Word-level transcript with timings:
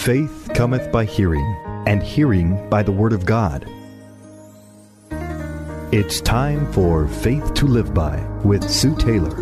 Faith 0.00 0.48
cometh 0.54 0.90
by 0.90 1.04
hearing, 1.04 1.44
and 1.86 2.02
hearing 2.02 2.66
by 2.70 2.82
the 2.82 2.90
Word 2.90 3.12
of 3.12 3.26
God. 3.26 3.66
It's 5.92 6.22
time 6.22 6.72
for 6.72 7.06
Faith 7.06 7.52
to 7.52 7.66
Live 7.66 7.92
By 7.92 8.18
with 8.42 8.66
Sue 8.66 8.96
Taylor. 8.96 9.36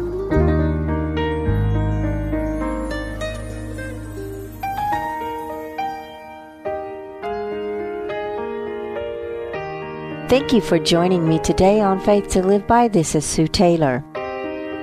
Thank 10.29 10.53
you 10.53 10.61
for 10.61 10.81
joining 10.81 11.29
me 11.29 11.39
today 11.39 11.81
on 11.81 12.01
Faith 12.01 12.27
to 12.31 12.43
Live 12.43 12.67
By. 12.67 12.89
This 12.89 13.15
is 13.15 13.25
Sue 13.25 13.47
Taylor. 13.47 14.03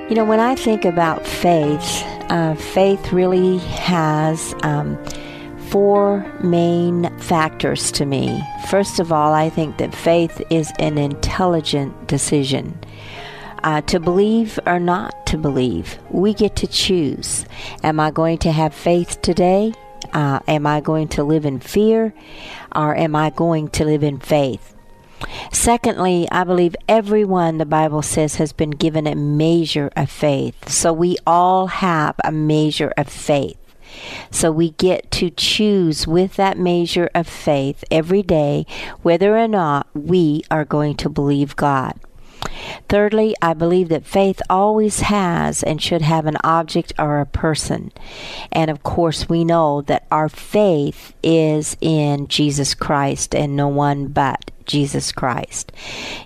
You 0.07 0.15
know, 0.15 0.23
when 0.23 0.39
I 0.39 0.55
think 0.55 0.85
about 0.85 1.27
faith, 1.27 2.03
uh, 2.29 2.55
faith 2.55 3.11
really 3.11 3.57
has 3.57 4.55
um, 4.63 4.97
four 5.69 6.25
main 6.43 7.09
factors 7.19 7.91
to 7.93 8.05
me. 8.05 8.41
First 8.69 8.99
of 8.99 9.11
all, 9.11 9.33
I 9.33 9.49
think 9.49 9.77
that 9.77 9.95
faith 9.95 10.41
is 10.49 10.71
an 10.79 10.97
intelligent 10.97 12.07
decision. 12.07 12.79
Uh, 13.63 13.81
to 13.81 13.99
believe 13.99 14.59
or 14.67 14.79
not 14.79 15.25
to 15.27 15.37
believe, 15.37 15.97
we 16.11 16.33
get 16.33 16.55
to 16.57 16.67
choose. 16.67 17.45
Am 17.83 17.99
I 17.99 18.11
going 18.11 18.37
to 18.39 18.51
have 18.51 18.73
faith 18.73 19.21
today? 19.21 19.73
Uh, 20.13 20.39
am 20.47 20.67
I 20.67 20.81
going 20.81 21.07
to 21.09 21.23
live 21.23 21.45
in 21.45 21.59
fear? 21.59 22.13
Or 22.75 22.95
am 22.95 23.15
I 23.15 23.31
going 23.31 23.69
to 23.69 23.85
live 23.85 24.03
in 24.03 24.19
faith? 24.19 24.75
Secondly, 25.51 26.27
I 26.31 26.43
believe 26.43 26.75
everyone, 26.87 27.57
the 27.57 27.65
Bible 27.65 28.01
says, 28.01 28.35
has 28.35 28.53
been 28.53 28.71
given 28.71 29.07
a 29.07 29.15
measure 29.15 29.89
of 29.95 30.11
faith. 30.11 30.69
So 30.69 30.93
we 30.93 31.17
all 31.25 31.67
have 31.67 32.15
a 32.23 32.31
measure 32.31 32.93
of 32.97 33.07
faith. 33.07 33.57
So 34.31 34.51
we 34.51 34.71
get 34.71 35.09
to 35.11 35.29
choose 35.29 36.07
with 36.07 36.35
that 36.35 36.57
measure 36.57 37.09
of 37.15 37.27
faith 37.27 37.83
every 37.89 38.23
day 38.23 38.65
whether 39.01 39.37
or 39.37 39.47
not 39.47 39.87
we 39.93 40.43
are 40.51 40.65
going 40.65 40.95
to 40.97 41.09
believe 41.09 41.55
God. 41.55 41.99
Thirdly, 42.89 43.35
I 43.41 43.53
believe 43.53 43.89
that 43.89 44.05
faith 44.05 44.41
always 44.49 45.01
has 45.01 45.63
and 45.63 45.81
should 45.81 46.01
have 46.01 46.25
an 46.25 46.37
object 46.43 46.93
or 46.97 47.19
a 47.19 47.25
person. 47.25 47.91
And 48.51 48.69
of 48.69 48.83
course, 48.83 49.29
we 49.29 49.43
know 49.43 49.81
that 49.83 50.05
our 50.11 50.29
faith 50.29 51.13
is 51.23 51.77
in 51.81 52.27
Jesus 52.27 52.73
Christ 52.73 53.35
and 53.35 53.55
no 53.55 53.67
one 53.67 54.07
but 54.07 54.51
Jesus 54.65 55.11
Christ. 55.11 55.71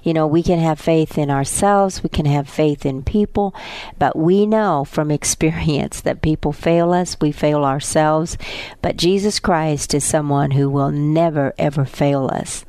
You 0.04 0.14
know, 0.14 0.26
we 0.28 0.44
can 0.44 0.60
have 0.60 0.80
faith 0.80 1.18
in 1.18 1.30
ourselves, 1.30 2.04
we 2.04 2.10
can 2.10 2.26
have 2.26 2.50
faith 2.50 2.86
in 2.86 3.04
people, 3.04 3.54
but 3.98 4.18
we 4.18 4.46
know 4.46 4.86
from 4.86 5.12
experience 5.20 6.02
that 6.02 6.22
people 6.22 6.52
fail 6.52 6.94
us, 6.94 7.18
we 7.22 7.32
fail 7.32 7.64
ourselves, 7.64 8.38
but 8.82 8.98
Jesus 8.98 9.40
Christ 9.40 9.94
is 9.94 10.04
someone 10.04 10.52
who 10.52 10.70
will 10.70 10.92
never 10.92 11.54
ever 11.58 11.86
fail 11.86 12.30
us. 12.32 12.66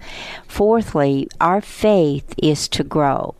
Fourthly, 0.47 1.29
our 1.41 1.61
faith 1.61 2.35
is 2.39 2.69
to 2.69 2.85
grow. 2.85 3.35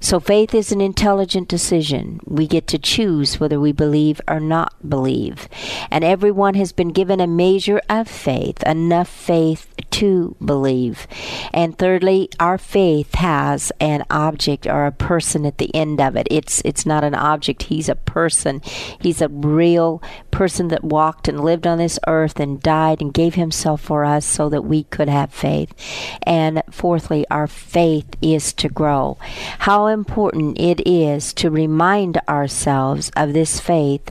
So 0.00 0.20
faith 0.20 0.54
is 0.54 0.72
an 0.72 0.80
intelligent 0.80 1.48
decision. 1.48 2.20
We 2.24 2.46
get 2.46 2.66
to 2.68 2.78
choose 2.78 3.40
whether 3.40 3.60
we 3.60 3.72
believe 3.72 4.20
or 4.28 4.40
not 4.40 4.74
believe. 4.88 5.48
And 5.90 6.04
everyone 6.04 6.54
has 6.54 6.72
been 6.72 6.88
given 6.88 7.20
a 7.20 7.26
measure 7.26 7.80
of 7.88 8.08
faith, 8.08 8.62
enough 8.64 9.08
faith 9.08 9.74
to 9.90 10.36
believe. 10.44 11.06
And 11.52 11.76
thirdly, 11.76 12.28
our 12.38 12.58
faith 12.58 13.14
has 13.16 13.72
an 13.80 14.04
object 14.10 14.66
or 14.66 14.86
a 14.86 14.92
person 14.92 15.46
at 15.46 15.58
the 15.58 15.74
end 15.74 16.00
of 16.00 16.16
it. 16.16 16.28
It's 16.30 16.62
it's 16.64 16.86
not 16.86 17.04
an 17.04 17.14
object, 17.14 17.64
he's 17.64 17.88
a 17.88 17.94
person. 17.94 18.60
He's 19.00 19.20
a 19.20 19.28
real 19.28 20.02
person 20.30 20.68
that 20.68 20.84
walked 20.84 21.28
and 21.28 21.40
lived 21.40 21.66
on 21.66 21.78
this 21.78 21.98
earth 22.06 22.38
and 22.38 22.62
died 22.62 23.00
and 23.00 23.12
gave 23.12 23.34
himself 23.34 23.80
for 23.80 24.04
us 24.04 24.24
so 24.24 24.48
that 24.48 24.62
we 24.62 24.84
could 24.84 25.08
have 25.08 25.32
faith. 25.32 25.74
And 26.22 26.62
fourthly, 26.70 27.26
our 27.30 27.46
faith 27.46 28.08
is 28.22 28.52
to 28.54 28.68
grow 28.68 29.18
how 29.60 29.86
important 29.86 30.58
it 30.58 30.86
is 30.86 31.32
to 31.34 31.50
remind 31.50 32.20
ourselves 32.28 33.10
of 33.16 33.32
this 33.32 33.60
faith 33.60 34.10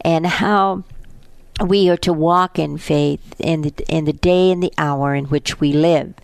and 0.00 0.26
how 0.26 0.84
we 1.64 1.88
are 1.88 1.96
to 1.96 2.12
walk 2.12 2.58
in 2.58 2.78
faith 2.78 3.34
in 3.38 3.62
the 3.62 3.72
in 3.88 4.04
the 4.04 4.12
day 4.12 4.50
and 4.50 4.62
the 4.62 4.72
hour 4.78 5.14
in 5.14 5.26
which 5.26 5.60
we 5.60 5.72
live. 5.72 6.14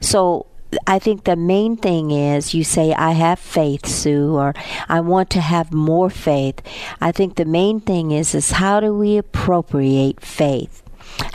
So 0.00 0.46
I 0.86 0.98
think 0.98 1.24
the 1.24 1.36
main 1.36 1.76
thing 1.76 2.10
is 2.10 2.54
you 2.54 2.64
say, 2.64 2.94
I 2.94 3.12
have 3.12 3.38
faith, 3.38 3.86
Sue, 3.86 4.34
or 4.36 4.54
I 4.88 5.00
want 5.00 5.30
to 5.30 5.40
have 5.40 5.72
more 5.72 6.10
faith. 6.10 6.60
I 7.00 7.12
think 7.12 7.36
the 7.36 7.44
main 7.44 7.80
thing 7.80 8.10
is, 8.10 8.34
is 8.34 8.52
how 8.52 8.80
do 8.80 8.96
we 8.96 9.18
appropriate 9.18 10.20
faith? 10.20 10.82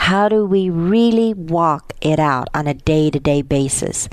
How 0.07 0.29
do 0.29 0.45
we 0.45 0.69
really 0.69 1.34
walk 1.34 1.91
it 2.00 2.18
out 2.18 2.47
on 2.53 2.66
a 2.66 2.73
day 2.73 3.09
to 3.09 3.19
day 3.19 3.41
basis? 3.41 4.07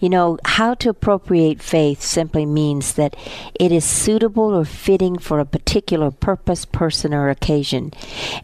You 0.00 0.08
know, 0.08 0.38
how 0.44 0.74
to 0.74 0.88
appropriate 0.88 1.62
faith 1.62 2.02
simply 2.02 2.44
means 2.44 2.94
that 2.94 3.14
it 3.54 3.70
is 3.70 3.84
suitable 3.84 4.54
or 4.56 4.64
fitting 4.64 5.18
for 5.18 5.38
a 5.38 5.44
particular 5.44 6.10
purpose, 6.10 6.64
person, 6.64 7.14
or 7.14 7.28
occasion. 7.28 7.92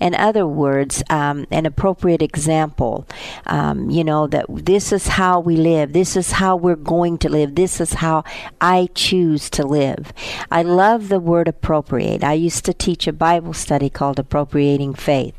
In 0.01 0.15
other 0.15 0.47
words, 0.47 1.03
um, 1.11 1.47
an 1.51 1.67
appropriate 1.67 2.23
example, 2.23 3.07
um, 3.47 3.91
you 3.91 4.05
know, 4.05 4.29
that 4.29 4.47
this 4.49 4.93
is 4.93 5.09
how 5.09 5.41
we 5.41 5.57
live, 5.57 5.93
this 5.93 6.17
is 6.17 6.33
how 6.33 6.55
we're 6.55 6.77
going 6.77 7.19
to 7.19 7.29
live, 7.29 7.57
this 7.57 7.81
is 7.81 7.95
how 7.95 8.23
I 8.61 8.89
choose 8.95 9.51
to 9.51 9.67
live. 9.67 10.13
I 10.53 10.63
love 10.63 11.09
the 11.09 11.19
word 11.19 11.49
appropriate. 11.49 12.23
I 12.23 12.35
used 12.35 12.65
to 12.67 12.73
teach 12.73 13.09
a 13.09 13.13
Bible 13.13 13.55
study 13.55 13.91
called 13.91 14.21
Appropriating 14.21 14.95
Faith. 14.95 15.35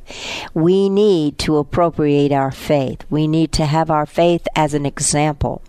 We 0.54 0.90
need 0.90 1.24
need 1.24 1.40
appropriate 1.58 2.32
our 2.32 2.52
faith. 2.52 3.06
We 3.10 3.28
need 3.28 3.52
to 3.54 3.66
have 3.66 3.90
our 3.90 4.06
faith 4.06 4.48
as 4.56 4.74
an 4.74 4.86
example. 4.86 5.62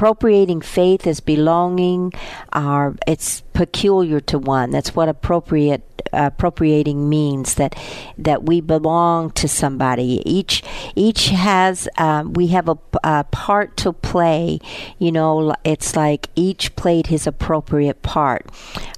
Appropriating 0.00 0.62
faith 0.62 1.06
is 1.06 1.20
belonging 1.20 2.14
our 2.54 2.96
it's 3.06 3.42
peculiar 3.52 4.18
to 4.20 4.38
one. 4.38 4.70
That's 4.70 4.96
what 4.96 5.10
appropriate 5.10 5.82
appropriating 6.14 7.10
means 7.10 7.56
that 7.56 7.78
that 8.16 8.44
we 8.44 8.62
belong 8.62 9.30
to 9.32 9.46
somebody. 9.46 10.22
Each 10.24 10.62
each 10.94 11.28
has 11.28 11.86
um, 11.98 12.32
we 12.32 12.46
have 12.46 12.70
a, 12.70 12.78
a, 13.04 13.24
part 13.24 13.76
to 13.76 13.92
play. 13.92 14.60
You 14.98 15.12
know, 15.12 15.54
it's 15.64 15.94
like 15.94 16.28
each 16.34 16.74
played 16.76 17.08
his 17.08 17.26
appropriate 17.26 18.00
part. 18.00 18.46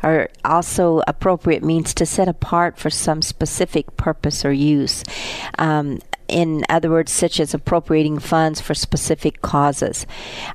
Or 0.05 0.29
also, 0.45 1.03
appropriate 1.09 1.65
means 1.65 1.95
to 1.95 2.07
set 2.07 2.29
apart 2.29 2.79
for 2.79 2.91
some 2.91 3.23
specific 3.23 3.97
purpose 3.97 4.45
or 4.45 4.53
use. 4.53 5.03
Um, 5.59 5.99
in 6.33 6.65
other 6.69 6.91
words, 6.91 7.13
such 7.13 7.39
as 7.39 7.55
appropriating 7.55 8.19
funds 8.19 8.61
for 8.61 8.75
specific 8.75 9.43
causes. 9.43 10.07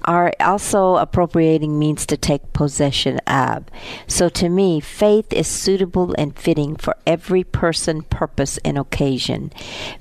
Are 0.05 0.33
also 0.39 0.95
appropriating 0.95 1.77
means 1.77 2.05
to 2.07 2.17
take 2.17 2.53
possession 2.53 3.19
of. 3.19 3.65
So 4.07 4.29
to 4.29 4.49
me, 4.49 4.79
faith 4.79 5.31
is 5.31 5.47
suitable 5.47 6.15
and 6.17 6.37
fitting 6.37 6.75
for 6.75 6.95
every 7.05 7.43
person, 7.43 8.01
purpose, 8.03 8.57
and 8.65 8.77
occasion. 8.77 9.51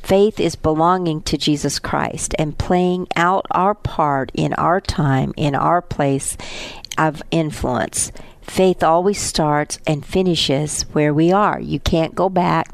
Faith 0.03 0.41
is 0.41 0.56
belonging 0.56 1.22
to 1.22 1.37
Jesus 1.37 1.78
Christ 1.78 2.34
and 2.38 2.58
playing 2.58 3.08
out 3.16 3.47
our 3.50 3.75
part 3.75 4.32
in 4.34 4.54
our 4.54 4.81
time, 4.81 5.34
in 5.37 5.54
our 5.54 5.82
place 5.82 6.37
of 6.97 7.22
influence. 7.31 8.10
Faith 8.41 8.82
always 8.82 9.20
starts 9.20 9.78
and 9.87 10.06
finishes 10.06 10.82
where 10.93 11.12
we 11.12 11.32
are. 11.32 11.60
You 11.60 11.81
can't 11.81 12.14
go 12.14 12.28
back 12.28 12.69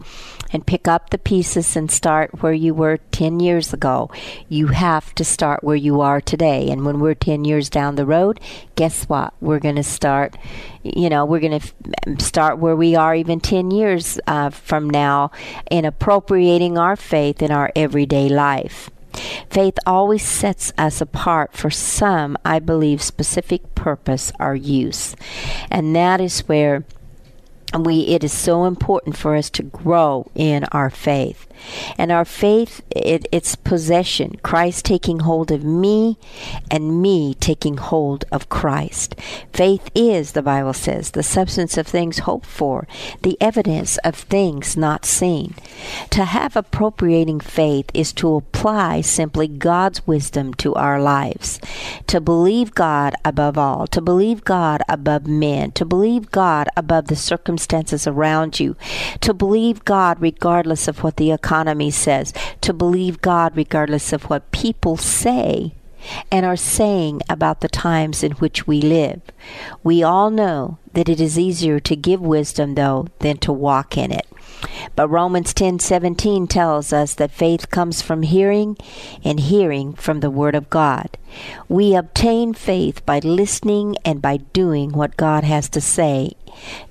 and 0.53 0.67
pick 0.67 0.87
up 0.87 1.11
the 1.11 1.19
pieces 1.19 1.77
and 1.77 1.91
start 1.91 2.43
where 2.43 2.53
you 2.53 2.75
were 2.75 2.99
10 3.11 3.41
years 3.41 3.73
ago. 3.73 4.11
You 4.49 4.69
have 4.69 5.15
to 5.15 5.25
start 5.25 5.65
where 5.65 5.77
you 5.77 6.01
are 6.01 6.21
today. 6.21 6.69
And 6.71 6.85
when 6.85 7.01
we're 7.01 7.15
10 7.15 7.45
years 7.45 7.71
down 7.71 7.97
the 7.97 8.07
road, 8.07 8.41
guess 8.77 9.05
what? 9.05 9.35
We're 9.41 9.59
going 9.59 9.77
to 9.77 9.83
start, 9.83 10.37
you 10.83 11.09
know, 11.09 11.25
we're 11.25 11.41
going 11.41 11.61
to 11.61 11.73
f- 12.07 12.21
start 12.21 12.59
where 12.59 12.77
we 12.77 12.95
are 12.95 13.15
even 13.15 13.41
10 13.41 13.71
years 13.71 14.21
uh, 14.27 14.51
from 14.51 14.91
now 14.91 15.31
in 15.71 15.85
appropriating 15.85 16.79
our 16.79 16.97
faith 16.97 17.43
in 17.43 17.51
our 17.51 17.73
everyday 17.75 18.29
life. 18.29 18.91
Faith 19.51 19.79
always 19.87 20.23
sets 20.23 20.73
us 20.79 21.01
apart 21.01 21.53
for 21.53 21.71
some, 21.71 22.37
I 22.45 22.59
believe, 22.59 23.03
specific 23.03 23.75
purpose 23.75 24.33
or 24.41 24.55
use. 24.55 25.15
And 25.71 25.95
that 25.95 26.21
is 26.21 26.41
where 26.49 26.85
we 27.81 28.01
it 28.01 28.23
is 28.23 28.33
so 28.33 28.65
important 28.65 29.17
for 29.17 29.37
us 29.37 29.51
to 29.51 29.63
grow 29.63 30.31
in 30.35 30.65
our 30.73 30.91
faith 30.91 31.47
and 31.99 32.13
our 32.13 32.25
faith 32.25 32.83
it, 32.91 33.27
it's 33.33 33.57
possession. 33.57 34.39
Christ 34.43 34.85
taking 34.85 35.21
hold 35.21 35.51
of 35.51 35.65
me 35.65 36.19
and 36.71 37.01
me 37.03 37.35
taking 37.35 37.77
hold 37.77 38.25
of 38.33 38.49
christ. 38.49 39.15
Faith 39.53 39.91
is 39.95 40.33
the 40.33 40.43
bible 40.43 40.73
says 40.73 41.11
the 41.11 41.23
substance 41.23 41.77
of 41.77 41.87
things 41.87 42.21
hoped 42.21 42.47
for 42.47 42.87
the 43.23 43.37
evidence 43.41 43.99
of 43.99 44.15
things 44.15 44.77
not 44.77 45.05
seen. 45.05 45.55
To 46.11 46.25
have 46.25 46.57
appropriating 46.57 47.41
faith 47.41 47.91
is 47.95 48.13
to 48.15 48.35
apply 48.37 49.01
simply 49.01 49.49
god's 49.49 50.07
wisdom 50.07 50.55
to 50.55 50.75
our 50.75 51.01
lives. 51.01 51.61
To 52.09 52.21
believe 52.21 52.75
god 52.75 53.15
above 53.25 53.59
all 53.59 53.87
to 53.89 54.01
believe 54.01 54.45
god 54.45 54.83
above 54.89 55.27
men 55.27 55.73
to 55.73 55.85
believe 55.85 56.31
god 56.31 56.69
above 56.77 57.07
the 57.07 57.17
circumstances 57.17 58.07
around 58.07 58.61
you, 58.61 58.77
to 59.21 59.35
believe 59.35 59.85
God 59.85 60.21
regardless 60.21 60.89
of 60.89 61.03
what 61.03 61.17
the 61.17 61.31
economy 61.33 61.52
says, 61.91 62.33
to 62.61 62.73
believe 62.73 63.21
God 63.21 63.57
regardless 63.57 64.13
of 64.13 64.25
what 64.25 64.51
people 64.53 64.97
say 64.97 65.75
and 66.31 66.45
are 66.45 66.57
saying 66.57 67.21
about 67.29 67.61
the 67.61 67.69
times 67.69 68.23
in 68.23 68.33
which 68.33 68.67
we 68.67 68.81
live. 68.81 69.21
We 69.83 70.03
all 70.03 70.31
know 70.31 70.79
that 70.95 71.09
it 71.09 71.21
is 71.21 71.39
easier 71.39 71.81
to 71.81 71.97
give 71.97 72.21
wisdom, 72.21 72.75
though, 72.75 73.09
than 73.21 73.39
to 73.39 73.53
walk 73.53 73.97
in 73.97 74.11
it. 74.13 74.27
But 74.95 75.09
Romans 75.09 75.53
10:17 75.53 76.47
tells 76.47 76.93
us 76.93 77.15
that 77.15 77.31
faith 77.33 77.71
comes 77.71 78.01
from 78.01 78.23
hearing 78.23 78.77
and 79.25 79.41
hearing 79.41 79.93
from 79.95 80.21
the 80.21 80.31
word 80.31 80.55
of 80.55 80.71
God. 80.71 81.19
We 81.69 81.95
obtain 81.95 82.55
faith 82.55 83.05
by 83.05 83.19
listening 83.21 83.97
and 84.05 84.23
by 84.23 84.39
doing 84.53 84.93
what 84.93 85.17
God 85.17 85.45
has 85.45 85.69
to 85.71 85.81
say 85.81 86.33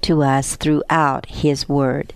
to 0.01 0.23
us 0.23 0.55
throughout 0.55 1.27
his 1.27 1.69
word. 1.69 2.13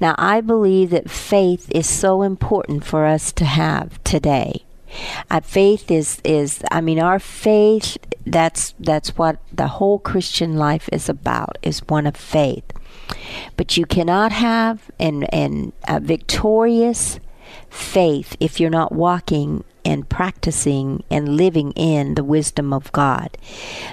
Now, 0.00 0.14
I 0.18 0.40
believe 0.40 0.90
that 0.90 1.10
faith 1.10 1.70
is 1.70 1.88
so 1.88 2.22
important 2.22 2.84
for 2.84 3.06
us 3.06 3.32
to 3.32 3.44
have 3.44 4.02
today. 4.04 4.64
Uh, 5.30 5.40
faith 5.40 5.90
is 5.90 6.20
is 6.24 6.62
I 6.70 6.80
mean 6.80 7.00
our 7.00 7.18
faith 7.18 7.98
that's 8.26 8.74
that's 8.78 9.16
what 9.18 9.38
the 9.52 9.66
whole 9.66 9.98
Christian 9.98 10.56
life 10.56 10.88
is 10.92 11.08
about 11.08 11.58
is 11.62 11.80
one 11.88 12.06
of 12.06 12.16
faith. 12.16 12.64
But 13.56 13.76
you 13.76 13.86
cannot 13.86 14.32
have 14.32 14.90
an 14.98 15.24
an 15.24 15.72
a 15.88 16.00
victorious 16.00 17.18
faith 17.68 18.36
if 18.40 18.60
you're 18.60 18.70
not 18.70 18.92
walking 18.92 19.64
and 19.84 20.08
practicing 20.08 21.04
and 21.10 21.36
living 21.36 21.72
in 21.72 22.14
the 22.14 22.24
wisdom 22.24 22.72
of 22.72 22.90
God. 22.92 23.36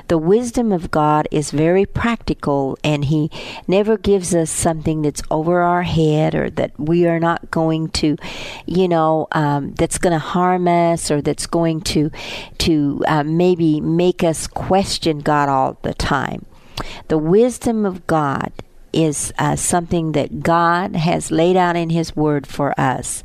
The 0.07 0.17
wisdom 0.17 0.71
of 0.71 0.91
God 0.91 1.27
is 1.31 1.51
very 1.51 1.85
practical, 1.85 2.77
and 2.83 3.05
He 3.05 3.29
never 3.67 3.97
gives 3.97 4.33
us 4.33 4.49
something 4.49 5.01
that's 5.01 5.21
over 5.29 5.61
our 5.61 5.83
head 5.83 6.35
or 6.35 6.49
that 6.51 6.79
we 6.79 7.07
are 7.07 7.19
not 7.19 7.51
going 7.51 7.89
to, 7.89 8.17
you 8.65 8.87
know, 8.87 9.27
um, 9.31 9.73
that's 9.73 9.97
going 9.97 10.13
to 10.13 10.19
harm 10.19 10.67
us 10.67 11.11
or 11.11 11.21
that's 11.21 11.47
going 11.47 11.81
to 11.81 12.11
to 12.59 13.03
uh, 13.07 13.23
maybe 13.23 13.81
make 13.81 14.23
us 14.23 14.47
question 14.47 15.19
God 15.19 15.49
all 15.49 15.77
the 15.81 15.93
time. 15.93 16.45
The 17.07 17.17
wisdom 17.17 17.85
of 17.85 18.07
God 18.07 18.51
is 18.93 19.33
uh, 19.37 19.55
something 19.55 20.11
that 20.13 20.41
God 20.41 20.95
has 20.95 21.31
laid 21.31 21.55
out 21.55 21.75
in 21.75 21.89
His 21.89 22.15
Word 22.15 22.45
for 22.47 22.79
us. 22.79 23.23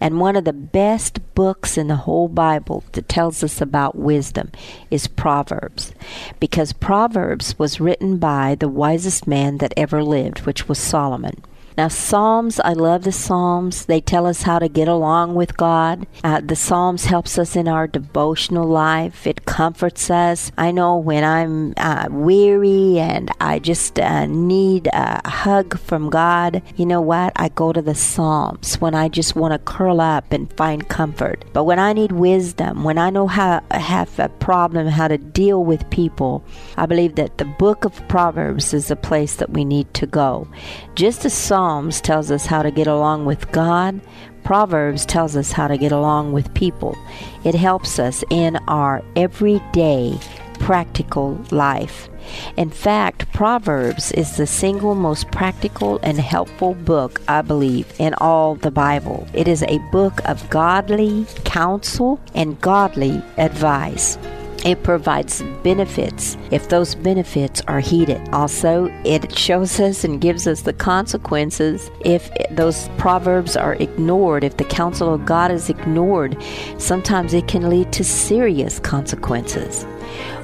And 0.00 0.20
one 0.20 0.36
of 0.36 0.44
the 0.44 0.52
best 0.52 1.34
books 1.34 1.76
in 1.76 1.88
the 1.88 1.96
whole 1.96 2.28
Bible 2.28 2.84
that 2.92 3.08
tells 3.08 3.42
us 3.42 3.60
about 3.60 3.96
wisdom 3.96 4.50
is 4.90 5.06
Proverbs. 5.06 5.92
Because 6.40 6.72
Proverbs 6.72 7.58
was 7.58 7.80
written 7.80 8.18
by 8.18 8.54
the 8.54 8.68
wisest 8.68 9.26
man 9.26 9.58
that 9.58 9.74
ever 9.76 10.02
lived, 10.02 10.40
which 10.40 10.68
was 10.68 10.78
Solomon. 10.78 11.42
Now, 11.78 11.86
Psalms, 11.86 12.58
I 12.58 12.72
love 12.72 13.04
the 13.04 13.12
Psalms. 13.12 13.86
They 13.86 14.00
tell 14.00 14.26
us 14.26 14.42
how 14.42 14.58
to 14.58 14.68
get 14.68 14.88
along 14.88 15.36
with 15.36 15.56
God. 15.56 16.08
Uh, 16.24 16.40
the 16.40 16.56
Psalms 16.56 17.04
helps 17.04 17.38
us 17.38 17.54
in 17.54 17.68
our 17.68 17.86
devotional 17.86 18.66
life. 18.66 19.28
It 19.28 19.44
comforts 19.44 20.10
us. 20.10 20.50
I 20.58 20.72
know 20.72 20.96
when 20.96 21.22
I'm 21.22 21.74
uh, 21.76 22.08
weary 22.10 22.98
and 22.98 23.30
I 23.40 23.60
just 23.60 24.00
uh, 24.00 24.26
need 24.26 24.88
a 24.92 25.22
hug 25.28 25.78
from 25.78 26.10
God, 26.10 26.62
you 26.74 26.84
know 26.84 27.00
what? 27.00 27.32
I 27.36 27.48
go 27.50 27.72
to 27.72 27.80
the 27.80 27.94
Psalms 27.94 28.80
when 28.80 28.96
I 28.96 29.06
just 29.08 29.36
want 29.36 29.52
to 29.52 29.60
curl 29.60 30.00
up 30.00 30.32
and 30.32 30.52
find 30.54 30.88
comfort. 30.88 31.44
But 31.52 31.62
when 31.62 31.78
I 31.78 31.92
need 31.92 32.10
wisdom, 32.10 32.82
when 32.82 32.98
I 32.98 33.10
know 33.10 33.28
how 33.28 33.62
I 33.70 33.78
have 33.78 34.18
a 34.18 34.28
problem, 34.28 34.88
how 34.88 35.06
to 35.06 35.16
deal 35.16 35.62
with 35.62 35.88
people, 35.90 36.44
I 36.76 36.86
believe 36.86 37.14
that 37.14 37.38
the 37.38 37.44
book 37.44 37.84
of 37.84 38.08
Proverbs 38.08 38.74
is 38.74 38.90
a 38.90 38.96
place 38.96 39.36
that 39.36 39.50
we 39.50 39.64
need 39.64 39.94
to 39.94 40.08
go. 40.08 40.48
Just 40.96 41.24
as 41.24 41.34
Psalms 41.34 41.67
Psalms 41.68 42.00
tells 42.00 42.30
us 42.30 42.46
how 42.46 42.62
to 42.62 42.70
get 42.70 42.86
along 42.86 43.26
with 43.26 43.52
God. 43.52 44.00
Proverbs 44.42 45.04
tells 45.04 45.36
us 45.36 45.52
how 45.52 45.68
to 45.68 45.76
get 45.76 45.92
along 45.92 46.32
with 46.32 46.54
people. 46.54 46.96
It 47.44 47.54
helps 47.54 47.98
us 47.98 48.24
in 48.30 48.56
our 48.68 49.04
everyday 49.16 50.18
practical 50.60 51.38
life. 51.50 52.08
In 52.56 52.70
fact, 52.70 53.30
Proverbs 53.34 54.12
is 54.12 54.38
the 54.38 54.46
single 54.46 54.94
most 54.94 55.30
practical 55.30 56.00
and 56.02 56.18
helpful 56.18 56.72
book, 56.72 57.20
I 57.28 57.42
believe, 57.42 57.92
in 57.98 58.14
all 58.14 58.54
the 58.54 58.70
Bible. 58.70 59.28
It 59.34 59.46
is 59.46 59.62
a 59.64 59.76
book 59.92 60.22
of 60.24 60.48
godly 60.48 61.26
counsel 61.44 62.18
and 62.34 62.58
godly 62.62 63.22
advice. 63.36 64.16
It 64.64 64.82
provides 64.82 65.42
benefits 65.62 66.36
if 66.50 66.68
those 66.68 66.94
benefits 66.94 67.62
are 67.68 67.80
heeded. 67.80 68.28
Also, 68.32 68.86
it 69.04 69.36
shows 69.36 69.78
us 69.78 70.04
and 70.04 70.20
gives 70.20 70.46
us 70.46 70.62
the 70.62 70.72
consequences 70.72 71.90
if 72.04 72.30
those 72.50 72.88
proverbs 72.98 73.56
are 73.56 73.74
ignored, 73.74 74.42
if 74.42 74.56
the 74.56 74.64
counsel 74.64 75.14
of 75.14 75.24
God 75.24 75.50
is 75.50 75.70
ignored. 75.70 76.36
Sometimes 76.78 77.34
it 77.34 77.46
can 77.46 77.70
lead 77.70 77.92
to 77.92 78.04
serious 78.04 78.80
consequences. 78.80 79.86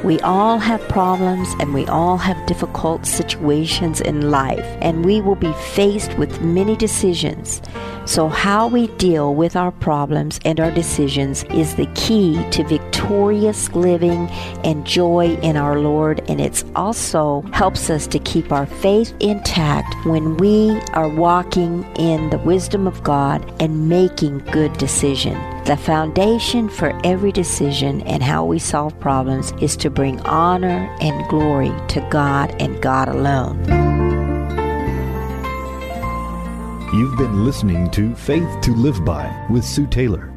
We 0.02 0.20
all 0.20 0.58
have 0.58 0.86
problems 0.88 1.48
and 1.60 1.72
we 1.72 1.86
all 1.86 2.18
have 2.18 2.46
difficult 2.46 3.06
situations 3.06 4.00
in 4.00 4.30
life, 4.30 4.66
and 4.82 5.04
we 5.04 5.20
will 5.20 5.34
be 5.34 5.52
faced 5.72 6.16
with 6.18 6.42
many 6.42 6.76
decisions. 6.76 7.62
So, 8.06 8.28
how 8.28 8.68
we 8.68 8.88
deal 8.98 9.34
with 9.34 9.56
our 9.56 9.72
problems 9.72 10.38
and 10.44 10.60
our 10.60 10.70
decisions 10.70 11.44
is 11.44 11.74
the 11.74 11.86
key 11.94 12.44
to 12.50 12.64
victorious 12.64 13.72
living 13.72 14.28
and 14.62 14.86
joy 14.86 15.38
in 15.42 15.56
our 15.56 15.78
Lord, 15.78 16.22
and 16.28 16.38
it 16.38 16.62
also 16.76 17.40
helps 17.52 17.88
us 17.88 18.06
to 18.08 18.18
keep 18.18 18.52
our 18.52 18.66
faith 18.66 19.14
intact 19.20 19.94
when 20.04 20.36
we 20.36 20.78
are 20.92 21.08
walking 21.08 21.84
in 21.96 22.28
the 22.28 22.38
wisdom 22.38 22.86
of 22.86 23.02
God 23.02 23.40
and 23.58 23.88
making 23.88 24.40
good 24.50 24.76
decisions. 24.76 25.53
The 25.64 25.78
foundation 25.78 26.68
for 26.68 26.92
every 27.04 27.32
decision 27.32 28.02
and 28.02 28.22
how 28.22 28.44
we 28.44 28.58
solve 28.58 29.00
problems 29.00 29.52
is 29.62 29.78
to 29.78 29.88
bring 29.88 30.20
honor 30.20 30.94
and 31.00 31.26
glory 31.30 31.72
to 31.88 32.06
God 32.10 32.54
and 32.60 32.82
God 32.82 33.08
alone. 33.08 33.64
You've 36.92 37.16
been 37.16 37.46
listening 37.46 37.90
to 37.92 38.14
Faith 38.14 38.60
to 38.60 38.74
Live 38.74 39.06
By 39.06 39.46
with 39.50 39.64
Sue 39.64 39.86
Taylor. 39.86 40.30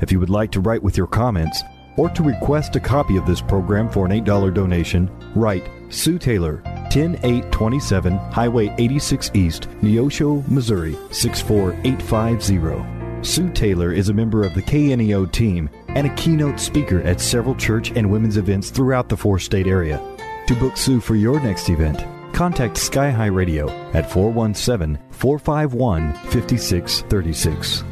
If 0.00 0.10
you 0.10 0.18
would 0.18 0.28
like 0.28 0.50
to 0.50 0.60
write 0.60 0.82
with 0.82 0.96
your 0.96 1.06
comments 1.06 1.62
or 1.96 2.08
to 2.08 2.24
request 2.24 2.74
a 2.74 2.80
copy 2.80 3.16
of 3.16 3.26
this 3.26 3.40
program 3.40 3.88
for 3.88 4.04
an 4.04 4.10
$8 4.10 4.52
donation, 4.52 5.08
write 5.36 5.70
Sue 5.90 6.18
Taylor, 6.18 6.62
10827 6.90 8.18
Highway 8.32 8.74
86 8.76 9.30
East, 9.34 9.68
Neosho, 9.82 10.46
Missouri 10.48 10.96
64850. 11.12 12.93
Sue 13.24 13.48
Taylor 13.48 13.90
is 13.90 14.10
a 14.10 14.14
member 14.14 14.44
of 14.44 14.54
the 14.54 14.60
KNEO 14.60 15.32
team 15.32 15.70
and 15.88 16.06
a 16.06 16.14
keynote 16.14 16.60
speaker 16.60 17.00
at 17.02 17.22
several 17.22 17.54
church 17.54 17.90
and 17.92 18.10
women's 18.10 18.36
events 18.36 18.68
throughout 18.68 19.08
the 19.08 19.16
four 19.16 19.38
state 19.38 19.66
area. 19.66 19.98
To 20.46 20.54
book 20.56 20.76
Sue 20.76 21.00
for 21.00 21.16
your 21.16 21.40
next 21.40 21.70
event, 21.70 22.04
contact 22.34 22.76
Sky 22.76 23.10
High 23.10 23.26
Radio 23.26 23.70
at 23.94 24.10
417 24.10 24.98
451 25.10 26.12
5636. 26.12 27.82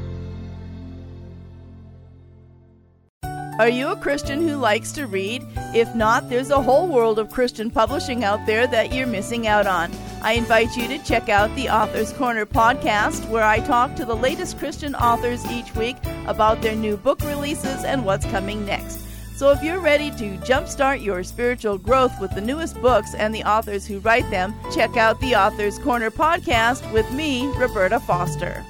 Are 3.58 3.68
you 3.68 3.88
a 3.88 3.96
Christian 3.96 4.46
who 4.46 4.56
likes 4.56 4.92
to 4.92 5.06
read? 5.06 5.46
If 5.74 5.94
not, 5.94 6.28
there's 6.28 6.50
a 6.50 6.60
whole 6.60 6.88
world 6.88 7.18
of 7.18 7.30
Christian 7.30 7.70
publishing 7.70 8.22
out 8.22 8.44
there 8.44 8.66
that 8.66 8.92
you're 8.92 9.06
missing 9.06 9.46
out 9.46 9.66
on. 9.66 9.92
I 10.24 10.34
invite 10.34 10.76
you 10.76 10.86
to 10.86 10.98
check 11.02 11.28
out 11.28 11.52
the 11.56 11.68
Author's 11.68 12.12
Corner 12.12 12.46
podcast, 12.46 13.28
where 13.28 13.42
I 13.42 13.58
talk 13.58 13.96
to 13.96 14.04
the 14.04 14.14
latest 14.14 14.56
Christian 14.56 14.94
authors 14.94 15.44
each 15.46 15.74
week 15.74 15.96
about 16.28 16.62
their 16.62 16.76
new 16.76 16.96
book 16.96 17.20
releases 17.22 17.82
and 17.82 18.04
what's 18.04 18.24
coming 18.26 18.64
next. 18.64 19.00
So 19.36 19.50
if 19.50 19.64
you're 19.64 19.80
ready 19.80 20.12
to 20.12 20.36
jumpstart 20.38 21.02
your 21.02 21.24
spiritual 21.24 21.76
growth 21.76 22.12
with 22.20 22.32
the 22.36 22.40
newest 22.40 22.80
books 22.80 23.14
and 23.14 23.34
the 23.34 23.42
authors 23.42 23.84
who 23.84 23.98
write 23.98 24.30
them, 24.30 24.54
check 24.72 24.96
out 24.96 25.20
the 25.20 25.34
Author's 25.34 25.80
Corner 25.80 26.12
podcast 26.12 26.90
with 26.92 27.10
me, 27.10 27.48
Roberta 27.56 27.98
Foster. 27.98 28.64